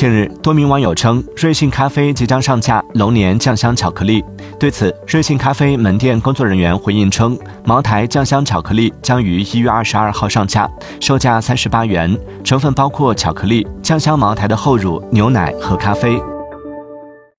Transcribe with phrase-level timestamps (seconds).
[0.00, 4.24] 近日多名网友称瑞幸咖啡即将上架龙年酱香巧克力。
[4.58, 10.66] 对此瑞幸咖啡门店工作人员回应称茅台酱香巧克力将于一月二十二号上架
[11.00, 16.18] 售价三十八元成分包括巧克力酱香茅台的厚乳牛奶和咖啡。